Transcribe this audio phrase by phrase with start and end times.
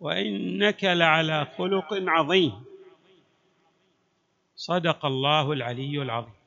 [0.00, 2.64] وإنك لعلى خلق عظيم.
[4.56, 6.38] صدق الله العلي العظيم.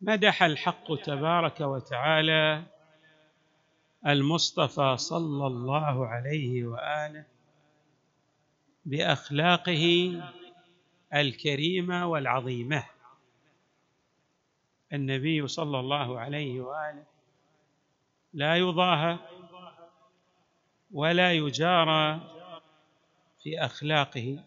[0.00, 2.62] مدح الحق تبارك وتعالى
[4.06, 7.24] المصطفى صلى الله عليه وآله
[8.84, 10.12] بأخلاقه
[11.14, 12.84] الكريمة والعظيمة.
[14.92, 17.13] النبي صلى الله عليه وآله
[18.34, 19.18] لا يضاهى
[20.90, 22.20] ولا يجارى
[23.42, 24.44] في أخلاقه.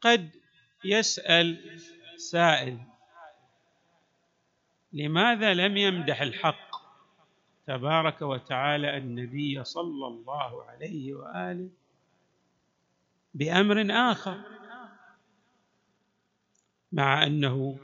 [0.00, 0.30] قد
[0.84, 1.80] يسأل
[2.16, 2.78] سائل
[4.92, 6.68] لماذا لم يمدح الحق
[7.66, 11.68] تبارك وتعالى النبي صلى الله عليه وآله
[13.34, 14.57] بأمر آخر؟
[16.92, 17.78] مع أنه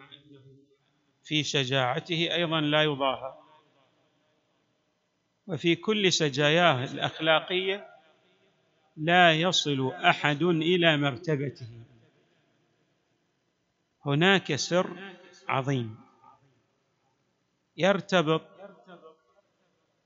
[1.25, 3.35] في شجاعته أيضا لا يضاهى.
[5.47, 7.89] وفي كل سجاياه الأخلاقية
[8.97, 11.85] لا يصل أحد إلى مرتبته.
[14.07, 15.17] هناك سر
[15.49, 15.97] عظيم
[17.77, 18.43] يرتبط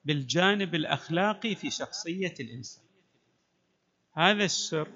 [0.04, 2.84] بالجانب الأخلاقي في شخصية الإنسان.
[4.12, 4.88] هذا السر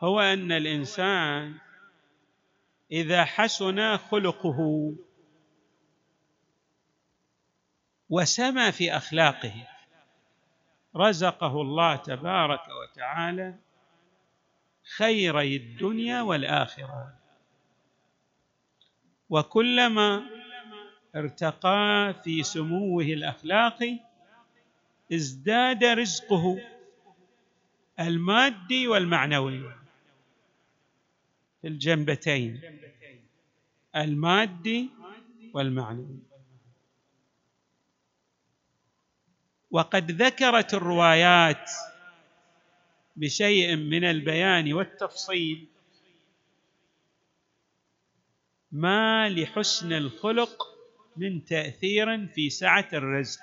[0.00, 1.58] هو أن الإنسان
[2.92, 4.92] إذا حسن خلقه
[8.10, 9.66] وسمى في أخلاقه.
[10.96, 13.54] رزقه الله تبارك وتعالى
[14.96, 17.14] خيري الدنيا والآخرة.
[19.30, 20.22] وكلما
[21.16, 23.98] ارتقى في سموه الاخلاقي
[25.12, 26.58] ازداد رزقه
[28.00, 29.79] المادي والمعنوي.
[31.64, 32.60] الجنبتين
[33.96, 34.90] المادي
[35.54, 36.18] والمعنوي
[39.70, 41.70] وقد ذكرت الروايات
[43.16, 45.66] بشيء من البيان والتفصيل
[48.72, 50.62] ما لحسن الخلق
[51.16, 53.40] من تأثير في سعة الرزق.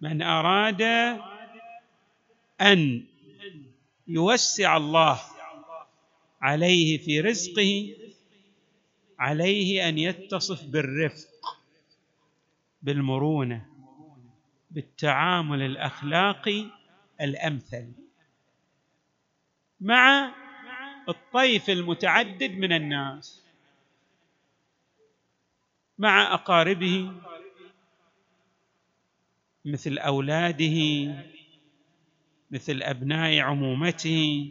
[0.00, 0.82] من أراد
[2.60, 3.04] أن
[4.08, 5.20] يوسع الله
[6.40, 7.96] عليه في رزقه
[9.18, 11.58] عليه أن يتصف بالرفق
[12.82, 13.66] بالمرونة
[14.70, 16.66] بالتعامل الاخلاقي
[17.20, 17.92] الأمثل.
[19.80, 20.34] مع
[21.08, 23.42] الطيف المتعدد من الناس
[25.98, 27.12] مع أقاربه
[29.64, 31.14] مثل أولاده
[32.50, 34.50] مثل أبناء عمومته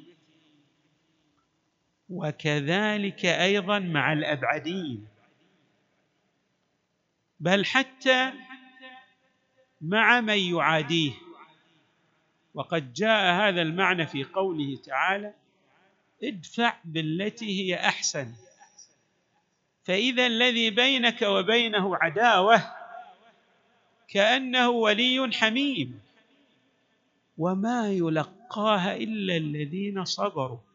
[2.09, 5.07] وكذلك أيضا مع الأبعدين.
[7.40, 8.34] بل حتى
[9.81, 11.12] مع من يعاديه.
[12.53, 15.34] وقد جاء هذا المعنى في قوله تعالى
[16.23, 18.34] ادفع بالتي هي أحسن.
[19.84, 22.73] فإذا الذي بينك وبينه عداوة
[24.07, 26.00] كأنه ولي حميم.
[27.38, 30.66] وما يلقاها إلا الذين صبروا.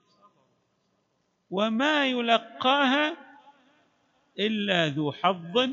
[1.52, 3.16] وما يلقاها
[4.38, 5.70] إلا ذو حظ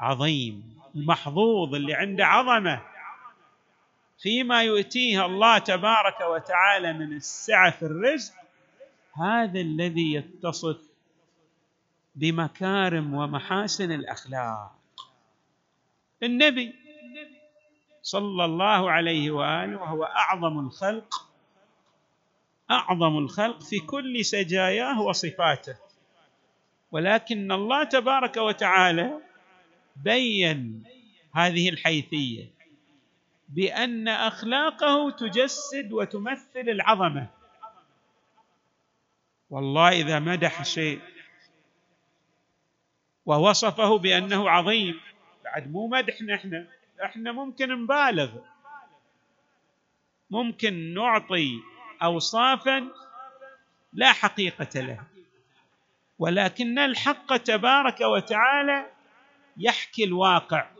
[0.00, 2.82] عظيم المحظوظ اللي عنده عظمة.
[4.18, 8.34] فيما يؤتيه الله تبارك وتعالى من السعة في الرزق
[9.14, 10.80] هذا الذي يتصف
[12.14, 14.74] بمكارم ومحاسن الأخلاق.
[16.22, 16.74] النبي
[18.02, 21.31] صلى الله عليه وآله وهو أعظم الخلق
[22.72, 25.76] أعظم الخلق في كل سجاياه وصفاته.
[26.92, 29.20] ولكن الله تبارك وتعالى
[29.96, 30.84] بين
[31.34, 32.50] هذه الحيثية
[33.48, 37.28] بأن أخلاقه تجسد وتمثل العظمة.
[39.50, 41.00] والله إذا مدح شيء
[43.26, 45.00] ووصفه بأنه عظيم
[45.44, 46.66] بعد مو مدح نحن
[47.04, 48.30] إحنا ممكن نبالغ
[50.30, 51.60] ممكن نعطي
[52.04, 52.88] اوصافا
[53.92, 55.06] لا حقيقة لها
[56.18, 58.90] ولكن الحق تبارك وتعالى
[59.56, 60.70] يحكي الواقع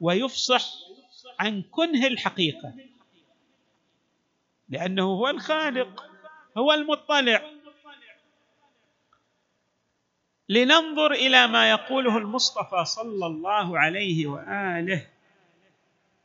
[0.00, 0.64] ويفصح
[1.38, 2.74] عن كنه الحقيقة
[4.68, 6.04] لأنه هو الخالق
[6.58, 7.50] هو المطلع.
[10.48, 15.06] لننظر إلى ما يقوله المصطفى صلى الله عليه وآله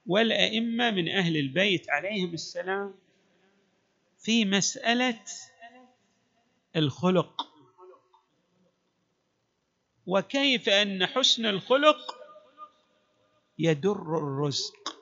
[0.08, 2.94] والأئمة من أهل البيت عليهم السلام.
[4.20, 5.20] في مسألة
[6.76, 7.50] الخلق.
[10.06, 12.16] وكيف أن حسن الخلق
[13.60, 15.00] يدر الرزق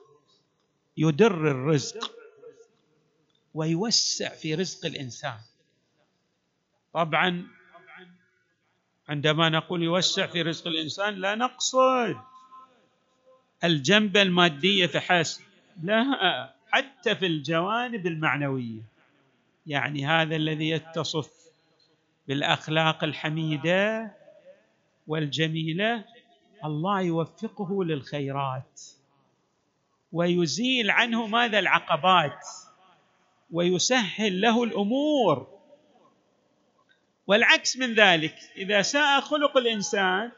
[0.96, 2.12] يدر الرزق
[3.54, 5.38] ويوسع في رزق الإنسان.
[6.92, 7.46] طبعا
[9.08, 12.16] عندما نقول يوسع في رزق الإنسان لا نقصد
[13.64, 15.42] الجنبه الماديه فحسب
[15.82, 18.82] لا حتى في الجوانب المعنوية.
[19.68, 21.30] يعني هذا الذي يتصف
[22.28, 24.12] بالأخلاق الحميدة
[25.06, 26.04] والجميلة
[26.64, 28.80] الله يوفقه للخيرات
[30.12, 32.46] ويزيل عنه ماذا؟ العقبات
[33.50, 35.58] ويسهل له الأمور.
[37.26, 40.32] والعكس من ذلك إذا ساء خلق الإنسان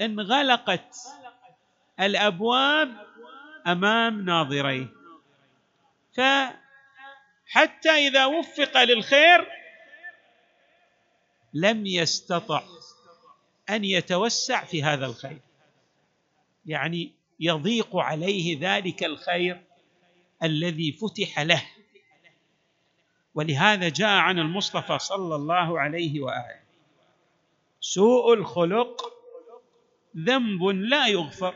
[0.00, 0.96] انغلقت
[2.00, 3.06] الأبواب
[3.66, 4.86] أمام ناظريه.
[7.46, 9.48] فحتى إذا وفق للخير
[11.54, 12.62] لم يستطع
[13.70, 15.40] أن يتوسع في هذا الخير.
[16.66, 19.64] يعني يضيق عليه ذلك الخير
[20.42, 21.62] الذي فتح له.
[23.34, 26.60] ولهذا جاء عن المصطفى صلى الله عليه وآله
[27.80, 29.12] سوء الخلق
[30.16, 31.54] ذنب لا يغفر.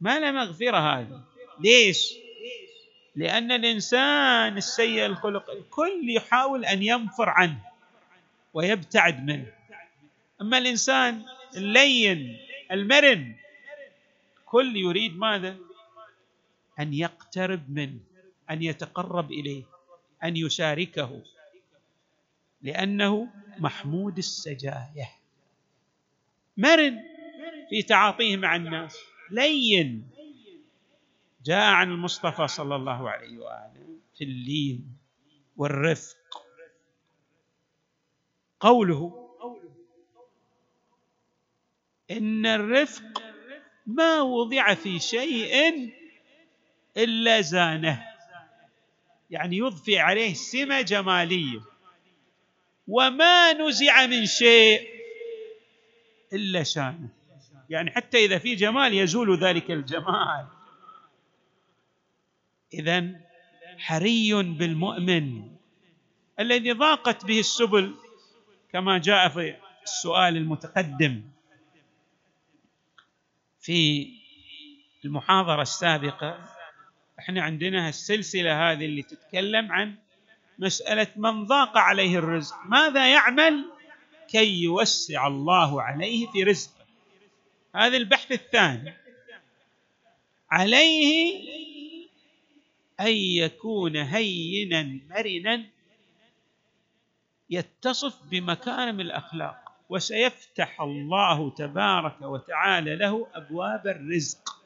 [0.00, 1.24] ما له مغفره هذا؟
[1.60, 2.21] ليش؟
[3.16, 7.58] لأن الإنسان السيء الخلق الكل يحاول أن ينفر عنه
[8.54, 9.52] ويبتعد منه.
[10.40, 11.22] أما الإنسان
[11.56, 12.38] اللين
[12.70, 13.34] المرن
[14.46, 15.56] كل يريد ماذا؟
[16.80, 17.98] أن يقترب منه
[18.50, 19.62] أن يتقرب إليه
[20.24, 21.22] أن يشاركه
[22.62, 23.28] لأنه
[23.58, 25.10] محمود السجاية.
[26.56, 27.02] مرن
[27.70, 28.96] في تعاطيه مع الناس
[29.30, 30.10] لين
[31.44, 34.96] جاء عن المصطفى صلى الله عليه وآله في اللين
[35.56, 36.16] والرفق.
[38.60, 39.18] قوله
[42.10, 43.22] إن الرفق
[43.86, 45.92] ما وضع في شيء
[46.96, 48.06] إلا زانه
[49.30, 51.60] يعني يضفي عليه سمة جمالية.
[52.88, 54.88] وما نزع من شيء
[56.32, 57.08] إلا شانه
[57.70, 60.46] يعني حتى إذا في جمال يزول ذلك الجمال.
[62.74, 63.20] اذا
[63.78, 65.52] حري بالمؤمن
[66.40, 67.94] الذي ضاقت به السبل
[68.72, 71.22] كما جاء في السؤال المتقدم
[73.60, 74.08] في
[75.04, 76.48] المحاضرة السابقة.
[77.18, 79.94] إحنا عندنا السلسلة هذه اللي تتكلم عن
[80.58, 82.56] مسألة من ضاق عليه الرزق.
[82.66, 83.64] ماذا يعمل؟
[84.28, 86.86] كي يوسع الله عليه في رزقه.
[87.74, 88.94] هذا البحث الثاني.
[90.50, 91.61] عليه
[93.02, 95.64] أن يكون هينا مرنا
[97.50, 104.62] يتصف بمكارم الأخلاق وسيفتح الله تبارك وتعالى له أبواب الرزق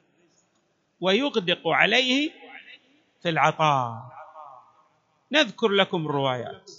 [1.01, 2.31] ويغدق عليه
[3.23, 4.17] في العطاء.
[5.33, 6.71] نذكر لكم الروايات.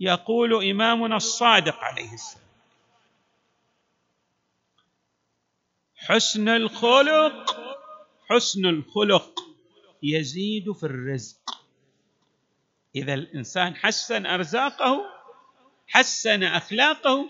[0.00, 2.42] يقول إمامنا الصادق عليه السلام
[5.96, 7.71] حسن الخلق
[8.32, 9.40] حسن الخلق
[10.02, 11.62] يزيد في الرزق.
[12.96, 15.04] إذا الإنسان حسن أرزاقه
[15.88, 17.28] حسن أخلاقه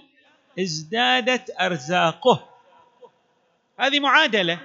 [0.59, 2.49] ازدادت أرزاقه.
[3.81, 4.61] هذه معادلة.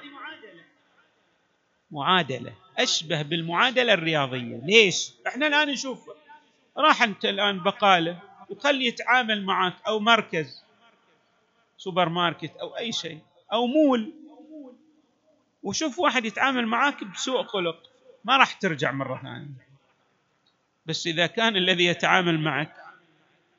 [1.91, 2.53] معادلة.
[2.77, 4.61] أشبه بالمعادلة الرياضية.
[4.63, 6.09] ليش؟ إحنا الآن نشوف
[6.77, 10.63] راح أنت الآن بقالة وخلي يتعامل معك أو مركز
[11.77, 13.19] سوبر ماركت أو أي شيء
[13.53, 14.13] أو مول.
[15.63, 17.91] وشوف واحد يتعامل معك بسوء خلق
[18.25, 19.67] ما راح ترجع مرة ثانية.
[20.85, 22.73] بس إذا كان الذي يتعامل معك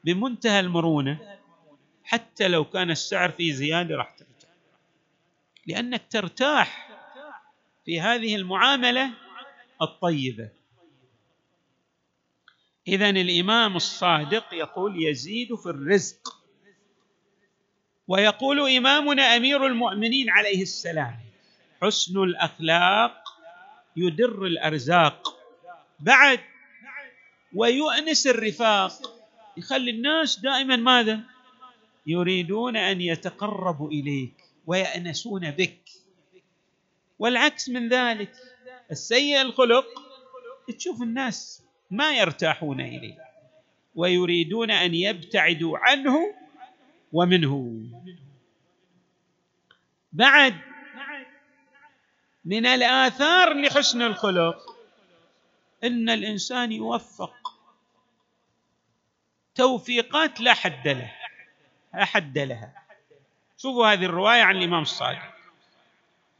[0.04, 1.38] بمنتهى المرونة
[2.04, 4.48] حتى لو كان السعر فيه زيادة راح ترجع.
[5.66, 6.88] لأنك ترتاح
[7.84, 9.10] في هذه المعاملة
[9.82, 10.48] الطيبة.
[12.88, 16.38] اذا الإمام الصادق يقول يزيد في الرزق.
[18.08, 21.27] ويقول إمامنا أمير المؤمنين عليه السلام
[21.82, 23.24] حسن الأخلاق
[23.96, 25.38] يدر الأرزاق.
[26.00, 26.40] بعد
[27.54, 28.92] ويؤنس الرفاق.
[29.56, 31.20] يخلي الناس دائما ماذا؟
[32.06, 35.88] يريدون أن يتقربوا إليك ويأنسون بك.
[37.18, 38.32] والعكس من ذلك
[38.90, 39.86] السيء الخلق
[40.78, 43.18] تشوف الناس ما يرتاحون إليه
[43.94, 46.34] ويريدون أن يبتعدوا عنه
[47.12, 47.82] ومنه.
[50.12, 50.54] بعد
[52.48, 54.76] من الآثار لحسن الخلق.
[55.84, 57.60] إن الإنسان يوفق
[59.54, 61.12] توفيقات لا حد له
[61.94, 62.72] لا حد لها.
[63.58, 65.34] شوفوا هذه الرواية عن الإمام الصادق.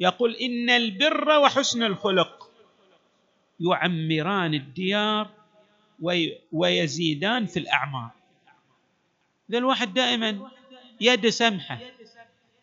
[0.01, 2.51] يقول إن البر وحسن الخلق
[3.61, 5.31] يعمران الديار
[6.53, 8.11] ويزيدان في الأعمار.
[9.51, 10.51] ذا الواحد دائما
[11.01, 11.79] يد سمحة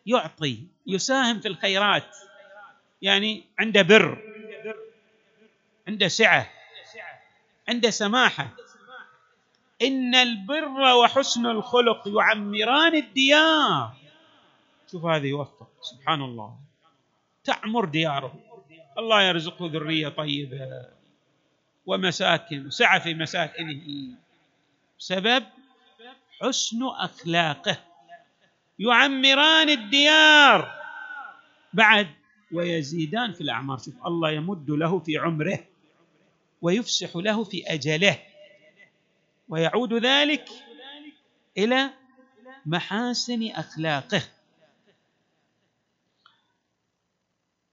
[0.06, 2.16] يعطي يساهم في الخيرات.
[3.02, 4.18] يعني عنده بر
[5.88, 6.50] عنده سعة
[7.68, 8.48] عنده سماحة.
[9.82, 13.96] إن البر وحسن الخلق يعمران الديار.
[14.92, 16.56] شوف هذا يوفق سبحان الله.
[17.44, 18.34] تعمر دياره.
[18.98, 20.86] الله يرزقه ذرية طيبة
[21.86, 24.08] ومساكن وسعة في مساكنه.
[24.98, 25.44] سبب
[26.42, 27.76] حسن أخلاقه.
[28.78, 30.80] يعمران الديار.
[31.72, 32.08] بعد
[32.52, 33.78] ويزيدان في الأعمار.
[33.78, 35.64] شوف الله يمد له في عمره
[36.62, 38.22] ويفسح له في أجله
[39.48, 40.48] ويعود ذلك
[41.58, 41.90] إلى
[42.66, 44.22] محاسن أخلاقه.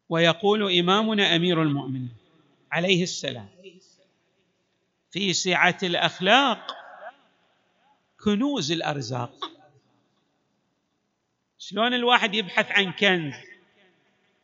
[0.09, 2.15] ويقول إمامنا أمير المؤمنين
[2.71, 3.49] عليه السلام
[5.11, 6.75] في سعة الأخلاق
[8.23, 9.51] كنوز الأرزاق.
[11.57, 13.33] شلون الواحد يبحث عن كنز؟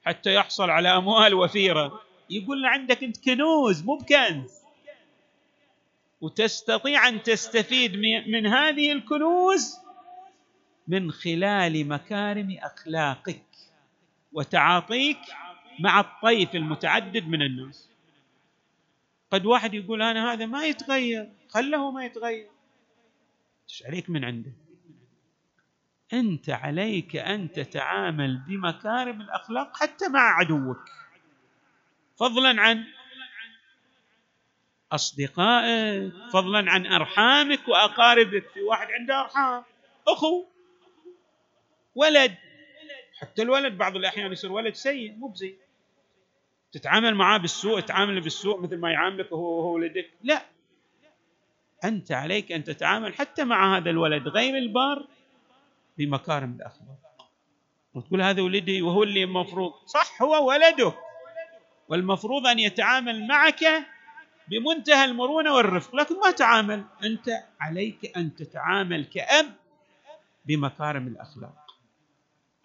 [0.09, 2.01] حتى يحصل على أموال وفيرة.
[2.29, 4.59] يقول عندك أنت كنوز مو بكنز.
[6.21, 7.95] وتستطيع أن تستفيد
[8.27, 9.77] من هذه الكنوز
[10.87, 13.45] من خلال مكارم أخلاقك
[14.33, 15.19] وتعاطيك
[15.79, 17.89] مع الطيف المتعدد من الناس.
[19.31, 22.49] قد واحد يقول أنا هذا ما يتغير خله ما يتغير.
[23.69, 24.51] إيش عليك من عنده؟
[26.13, 30.89] أنت عليك أن تتعامل بمكارم الأخلاق حتى مع عدوك.
[32.17, 32.85] فضلا عن
[34.91, 39.63] أصدقائك فضلا عن أرحامك وأقاربك في واحد عنده أرحام
[40.07, 40.45] أخو
[41.95, 42.35] ولد
[43.19, 45.57] حتى الولد بعض الأحيان يصير ولد سيء مو بزين.
[46.71, 50.09] تتعامل معاه بالسوء تعامله بالسوء مثل ما يعاملك وهو وهو ولدك.
[50.23, 50.45] لا.
[51.83, 55.07] أنت عليك أن تتعامل حتى مع هذا الولد غير البار
[55.99, 57.27] بمكارم الاخلاق
[57.93, 60.97] وتقول هذا ولدي وهو اللي المفروض صح هو ولدك
[61.89, 63.65] والمفروض أن يتعامل معك
[64.47, 65.95] بمنتهى المرونة والرفق.
[65.95, 66.83] لكن ما تعامل.
[67.03, 67.29] أنت
[67.59, 69.45] عليك أن تتعامل كأب
[70.45, 71.75] بمكارم الأخلاق.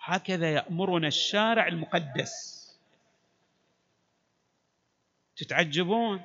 [0.00, 2.64] هكذا يأمرنا الشارع المقدس.
[5.36, 6.20] تتعجبون؟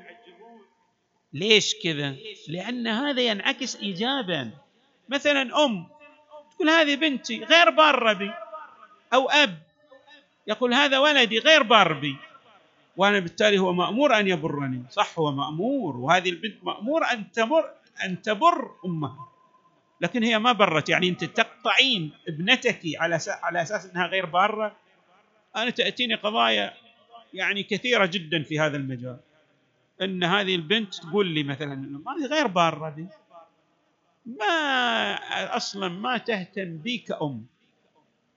[1.33, 2.15] ليش كذا؟
[2.47, 4.51] لأن هذا ينعكس ايجابا.
[5.09, 5.98] مثلا أم
[6.59, 8.31] تقول هذه بنتي غير بارة بي.
[9.13, 9.57] أو أب.
[10.47, 12.15] يقول هذا ولدي غير بار بي.
[12.97, 14.83] وأنا بالتالي هو مأمور أن يبرني.
[14.89, 15.97] صح هو مأمور.
[15.97, 17.69] وهذه البنت مأمورة أن تبر
[18.03, 19.29] أن تبر أمها.
[20.01, 20.89] لكن هي ما برت.
[20.89, 24.75] يعني أنت تقطعين ابنتك على على أساس إنها غير بارة.
[25.55, 26.73] أنا تأتيني قضايا
[27.33, 29.17] يعني كثيرة جدا في هذا المجال.
[30.01, 33.07] إن هذه البنت تقول لي مثلا هذه غير بارة دي
[34.25, 37.45] ما أصلا ما تهتم بي كأم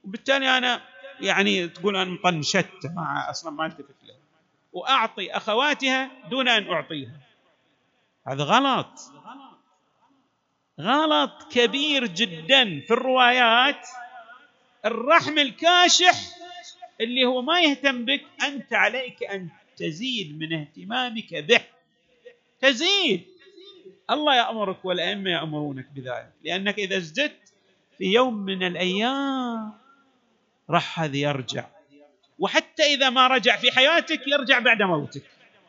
[0.05, 0.83] وبالتالي أنا
[1.21, 4.17] يعني تقول أنا مطنشت ما أصلا ما ألتفت لها
[4.73, 7.21] وأعطي أخواتها دون أن أعطيها.
[8.27, 9.01] هذا غلط.
[10.81, 13.89] غلط كبير جدا في الروايات.
[14.85, 16.15] الرحم الكاشح
[17.01, 21.61] اللي هو ما يهتم بك أنت عليك أن تزيد من اهتمامك به.
[22.61, 23.32] تزيد.
[24.11, 26.33] الله يأمرك والأئمة يأمرونك بذلك.
[26.45, 27.53] لأنك إذا ازددت
[27.99, 29.73] في يوم من الأيام
[30.71, 31.67] راح هذا يرجع.
[32.39, 35.23] وحتى إذا ما رجع في حياتك يرجع بعد موتك.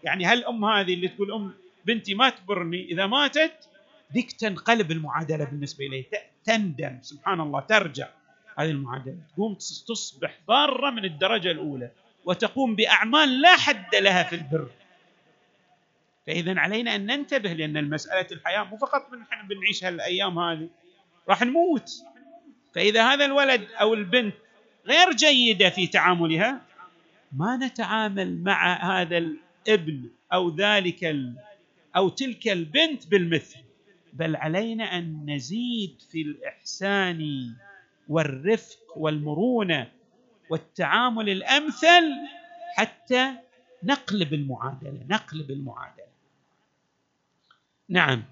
[0.04, 1.54] يعني هل أم هذه اللي تقول أم
[1.86, 3.70] بنتي ما تبرني إذا ماتت
[4.14, 6.06] ذيك تنقلب المعادلة بالنسبة اليه
[6.46, 8.08] تندم سبحان الله ترجع
[8.58, 9.18] هذه المعادلة.
[9.34, 9.54] تقوم
[9.88, 11.92] تصبح باره من الدرجة الأولى
[12.26, 14.70] وتقوم بأعمال لا حد لها في البر.
[16.28, 20.70] فاذا علينا أن ننتبه لأن المسألة الحياة مو فقط نحن بنعيش هالأيام هذه
[21.30, 21.92] راح نموت.
[22.76, 24.34] فإذا هذا الولد أو البنت
[24.86, 26.62] غير جيدة في تعاملها
[27.32, 31.16] ما نتعامل مع هذا الابن أو ذلك
[31.96, 33.60] أو تلك البنت بالمثل.
[34.14, 37.50] بل علينا أن نزيد في الإحسان
[38.08, 39.92] والرفق والمرونة
[40.50, 42.12] والتعامل الأمثل
[42.76, 43.32] حتى
[43.84, 46.03] نقلب المعادلة نقلب المعادلة.
[47.94, 48.24] نعم.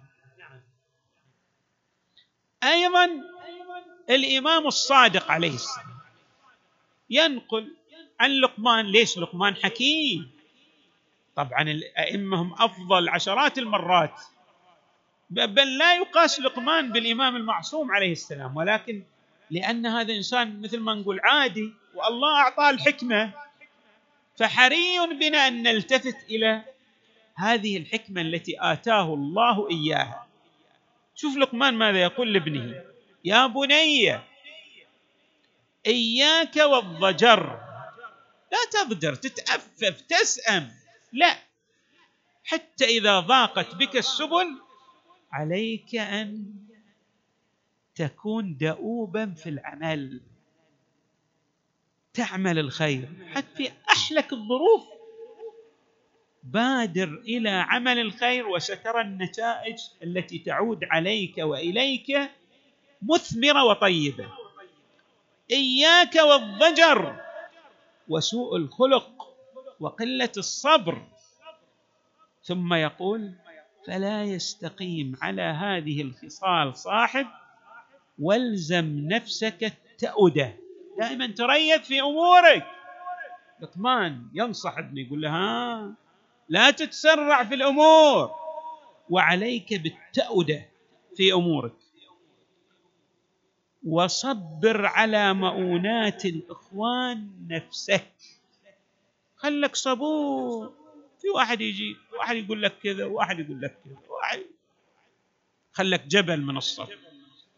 [2.64, 3.10] أيضا
[4.10, 5.98] الإمام الصادق عليه السلام
[7.10, 7.76] ينقل
[8.20, 10.32] عن لقمان ليش لقمان؟ حكيم.
[11.36, 14.22] طبعا الأئمة هم أفضل عشرات المرات.
[15.30, 19.04] بل لا يقاس لقمان بالإمام المعصوم عليه السلام ولكن
[19.52, 23.32] لأن هذا إنسان مثل ما نقول عادي والله أعطاه الحكمة
[24.38, 26.64] فحري بنا أن نلتفت إلى
[27.42, 30.28] هذه الحكمة التي آتاه الله إياها.
[31.16, 32.84] شوف لقمان ماذا يقول لابنه.
[33.26, 34.20] يا بني
[35.88, 37.60] إياك والضجر.
[38.52, 40.72] لا تضجر تتأفف تسأم.
[41.14, 41.38] لا.
[42.44, 44.62] حتى إذا ضاقت بك السبل
[45.32, 46.54] عليك أن
[47.96, 50.22] تكون دؤوبا في العمل.
[52.14, 53.10] تعمل الخير.
[53.34, 54.91] حتى في أحلك الظروف.
[56.44, 62.32] بادر إلى عمل الخير وسترى النتائج التي تعود عليك وإليك
[63.02, 64.26] مثمرة وطيبة.
[65.52, 67.16] إياك والضجر
[68.08, 69.36] وسوء الخلق
[69.80, 71.02] وقلة الصبر.
[72.44, 73.32] ثم يقول
[73.88, 77.28] فلا يستقيم على هذه الخصال صاحب
[78.20, 80.56] والزم نفسك التأدة
[81.00, 82.68] دائما تريث في أمورك.
[83.60, 85.94] لقمان ينصح ابنه يقول له ها
[86.52, 88.32] لا تتسرع في الأمور.
[89.10, 90.70] وعليك بالتأدة
[91.16, 91.74] في أمورك.
[93.88, 98.14] وصبر على مؤونات الإخوان نفسك.
[99.36, 100.74] خلك صبور.
[101.22, 104.42] في واحد يجي واحد يقول لك كذا وواحد يقول لك كذا واحد
[105.72, 106.98] خلك جبل من الصبر.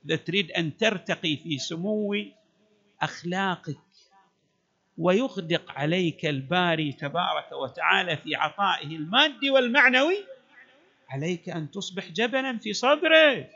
[0.05, 2.15] إذا تريد أن ترتقي في سمو
[3.01, 3.77] أخلاقك
[4.97, 10.25] ويغدق عليك الباري تبارك وتعالى في عطائه المادي والمعنوي
[11.09, 13.49] عليك أن تصبح جبلا في صبرك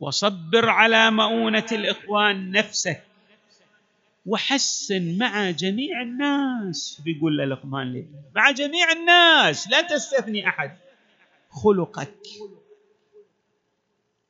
[0.00, 3.02] وصبر على مؤونة الإخوان نفسك
[4.26, 10.76] وحسن مع جميع الناس بيقول له لقمان لي مع جميع الناس لا تستثني أحد
[11.50, 12.14] خلقك.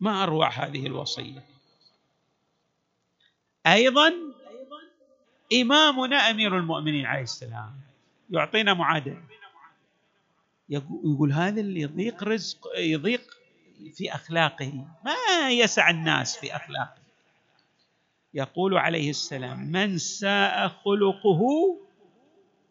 [0.00, 1.55] ما أروع هذه الوصية.
[3.66, 4.14] أيضا
[5.52, 7.81] إمامنا أمير المؤمنين عليه السلام.
[8.31, 9.22] يعطينا معادله
[10.68, 13.37] يقول هذا اللي يضيق رزق يضيق
[13.94, 14.85] في أخلاقه.
[15.05, 17.02] ما يسع الناس في أخلاقه.
[18.35, 21.40] يقول عليه السلام من ساء خلقه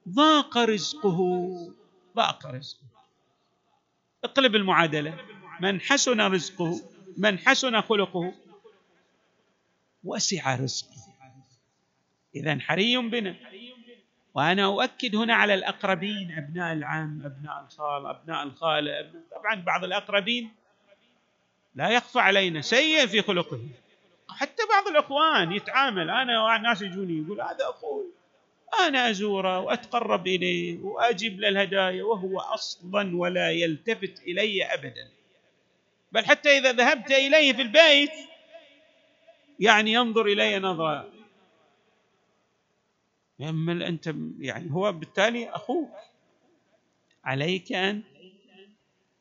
[0.10, 1.50] ضاق رزقه.
[2.16, 2.86] ضاق رزقه.
[4.24, 5.18] اقلب المعادلة.
[5.60, 6.82] من حسن رزقه
[7.18, 8.34] من حسن خلقه
[10.06, 10.96] وسع رزقه
[12.36, 13.36] اذا حري بنا.
[14.34, 19.12] وأنا أؤكد هنا على الأقربين أبناء العم أبناء الخال أبناء الخالة.
[19.32, 20.52] طبعا بعض الأقربين
[21.76, 23.60] لا يخفى علينا سيء في خلقه
[24.30, 26.10] حتى بعض الإخوان يتعامل.
[26.10, 28.06] أنا ناس يجوني يقول هذا أخوي.
[28.88, 35.10] أنا أزوره وأتقرب إليه وأجيب له الهدايا وهو أصلا ولا يلتفت إلي ابدا.
[36.12, 38.12] بل حتى إذا ذهبت إليه في البيت
[39.60, 41.12] يعني ينظر إلي نظرة.
[43.40, 45.90] يمل أنت يعني هو بالتالي أخوك.
[47.24, 48.04] عليك أن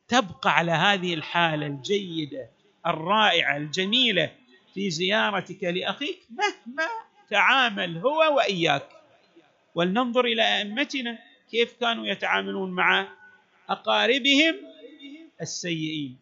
[0.07, 2.49] تبقى على هذه الحالة الجيدة
[2.87, 4.31] الرائعة الجميلة
[4.73, 6.87] في زيارتك لأخيك مهما
[7.29, 8.89] تعامل هو وإياك.
[9.75, 11.19] ولننظر إلى أئمتنا
[11.51, 13.07] كيف كانوا يتعاملون مع
[13.69, 14.55] أقاربهم
[15.41, 16.17] السيئين.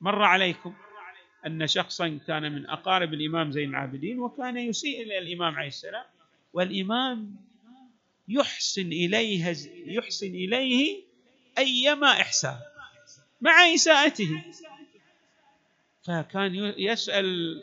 [0.00, 0.74] مر عليكم.
[1.46, 6.04] أن شخصا كان من أقارب الإمام زين العابدين وكان يسيء إلى الإمام عليه السلام
[6.52, 7.36] والإمام
[8.28, 11.02] يحسن إليه يحسن إليه
[11.58, 12.56] أيما إحسان
[13.40, 14.42] مع إساءته.
[16.06, 17.62] فكان يسأل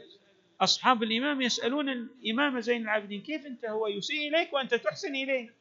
[0.61, 5.53] أصحاب الإمام يسألون الإمام زين العابدين كيف أنت هو يسيء إليك وأنت تحسن إليه؟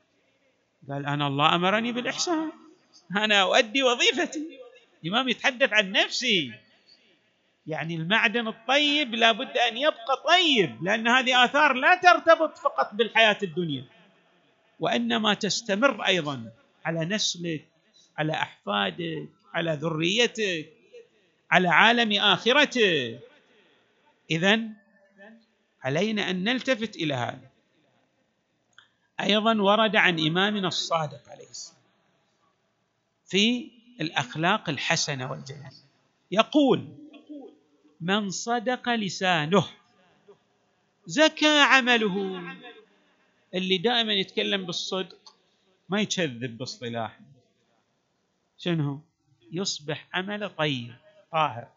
[0.89, 2.53] قال أنا الله أمرني بالإحسان
[3.17, 4.59] أنا أؤدي وظيفتي
[5.05, 6.53] الإمام يتحدث عن نفسي.
[7.69, 13.85] يعني المعدن الطيب لابد أن يبقى طيب لأن هذه آثار لا ترتبط فقط بالحياة الدنيا
[14.81, 16.53] وإنما تستمر أيضا
[16.85, 17.69] على نسلك
[18.19, 20.73] على أحفادك على ذريتك
[21.51, 23.19] على عالم اخرته
[24.31, 24.61] اذا
[25.83, 27.49] علينا أن نلتفت إلى هذا.
[29.21, 31.79] أيضا ورد عن إمامنا الصادق عليه السلام
[33.27, 35.71] في الأخلاق الحسنة والجميله
[36.31, 36.89] يقول
[38.01, 39.65] من صدق لسانه.
[41.07, 42.43] زكى عمله.
[43.55, 45.35] اللي دائما يتكلم بالصدق
[45.89, 47.21] ما يكذب باصطلاح.
[48.59, 49.01] شنو
[49.53, 50.95] يصبح عمله طيب
[51.33, 51.69] طاهر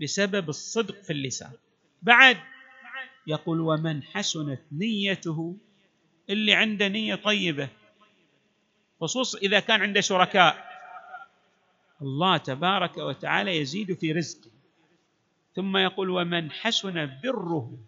[0.00, 1.52] بسبب الصدق في اللسان.
[2.02, 2.36] بعد
[3.26, 5.56] يقول ومن حسنت نيته.
[6.30, 7.68] اللي عنده نية طيبة
[9.00, 10.70] خصوصا إذا كان عنده شركاء.
[12.02, 14.49] الله تبارك وتعالى يزيد في رزقه.
[15.54, 17.78] ثم يقول ومن حسن بره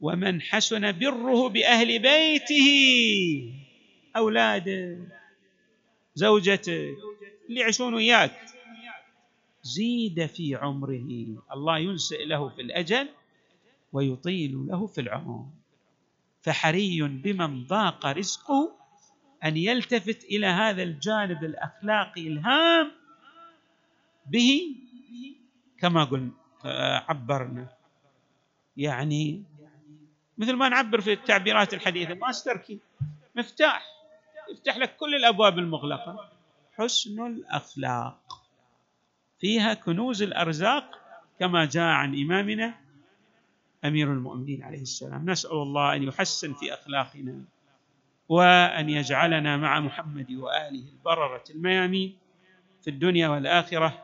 [0.00, 2.68] ومن حسن بره بأهل بيته
[4.16, 4.98] اولاده
[6.14, 6.96] زوجته
[7.48, 8.40] اللي يعيشون وياك.
[9.62, 13.08] زيد في عمره الله ينسئ له في الأجل
[13.92, 15.46] ويطيل له في العمر.
[16.42, 18.76] فحري بمن ضاق رزقه
[19.44, 22.92] أن يلتفت إلى هذا الجانب الأخلاقي الهام
[24.26, 24.76] به
[25.78, 26.43] كما قلنا.
[27.08, 27.68] عبرنا.
[28.76, 29.42] يعني
[30.38, 32.78] مثل ما نعبر في التعبيرات الحديثة ماستر كي
[33.34, 33.86] مفتاح.
[34.52, 36.30] يفتح لك كل الأبواب المغلقة.
[36.78, 38.42] حسن الأخلاق.
[39.38, 41.00] فيها كنوز الأرزاق
[41.38, 42.74] كما جاء عن إمامنا
[43.84, 45.30] أمير المؤمنين عليه السلام.
[45.30, 47.44] نسأل الله أن يحسن في أخلاقنا
[48.28, 52.18] وأن يجعلنا مع محمد وآله البررة الميامين
[52.82, 54.03] في الدنيا والآخرة.